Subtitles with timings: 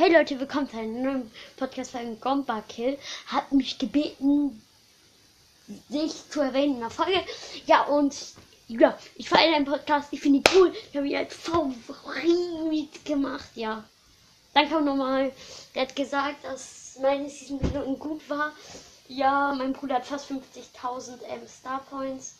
[0.00, 2.96] Hey Leute, willkommen zu einem neuen Podcast von Gomba Kill.
[3.26, 4.62] Hat mich gebeten,
[5.88, 7.20] sich zu erwähnen in der Folge.
[7.66, 8.14] Ja, und
[8.68, 10.12] ja, ich feiere den Podcast.
[10.12, 10.72] Ich finde ihn cool.
[10.72, 13.48] Ich habe ihn als Favorit gemacht.
[13.56, 13.82] Ja.
[14.54, 15.32] Danke auch nochmal.
[15.74, 18.52] Der hat gesagt, dass meine Season gut war.
[19.08, 22.36] Ja, mein Bruder hat fast 50.000 ähm, Star Points.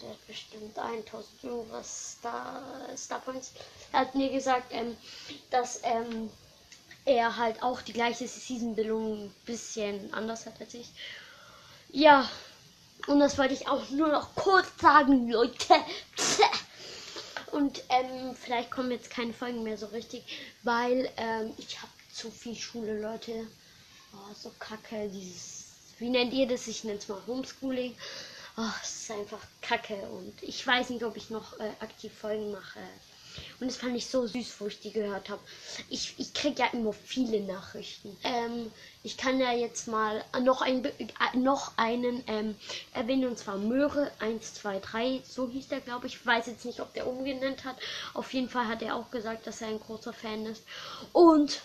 [0.00, 2.62] Der hat bestimmt 1000 irgendwas Star,
[2.96, 3.50] Star Points.
[3.90, 4.96] Er hat mir gesagt, ähm,
[5.50, 6.30] dass ähm,
[7.08, 10.88] er halt auch die gleiche Season-Bildung ein bisschen anders hat als ich.
[11.90, 12.28] Ja,
[13.06, 15.74] und das wollte ich auch nur noch kurz sagen, Leute.
[17.52, 20.22] Und ähm, vielleicht kommen jetzt keine Folgen mehr so richtig,
[20.64, 23.46] weil ähm, ich habe zu viel Schule, Leute.
[24.12, 25.64] Oh, so kacke, dieses.
[25.98, 26.66] Wie nennt ihr das?
[26.66, 27.96] Ich nenne es mal Homeschooling.
[28.58, 32.52] Oh, es ist einfach kacke und ich weiß nicht, ob ich noch äh, aktiv Folgen
[32.52, 32.80] mache.
[33.60, 35.40] Und das fand ich so süß, wo ich die gehört habe.
[35.88, 38.16] Ich, ich kriege ja immer viele Nachrichten.
[38.24, 38.70] Ähm,
[39.02, 42.54] ich kann ja jetzt mal noch, ein, äh, noch einen ähm,
[42.92, 45.22] erwähnen, und zwar Möhre 123.
[45.26, 46.14] So hieß der, glaube ich.
[46.14, 47.76] Ich weiß jetzt nicht, ob der umgenannt hat.
[48.14, 50.64] Auf jeden Fall hat er auch gesagt, dass er ein großer Fan ist.
[51.12, 51.60] Und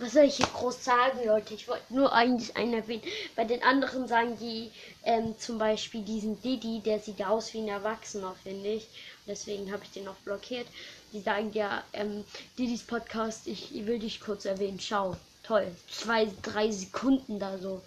[0.00, 1.52] was soll ich hier groß sagen, Leute?
[1.52, 3.02] Ich wollte nur eigentlich einen erwähnen.
[3.36, 4.70] Bei den anderen sagen die
[5.04, 8.88] ähm, zum Beispiel diesen Didi, der sieht aus wie ein Erwachsener, finde ich.
[9.26, 10.66] Deswegen habe ich den auch blockiert.
[11.12, 12.24] Die sagen ja, ähm,
[12.58, 14.80] Didis Podcast, ich, ich will dich kurz erwähnen.
[14.80, 15.66] Schau, toll.
[15.90, 17.82] Zwei, drei Sekunden da so.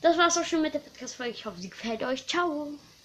[0.00, 1.32] Das war's auch schon mit der Podcast-Folge.
[1.32, 2.26] Ich hoffe, sie gefällt euch.
[2.26, 2.68] Ciao.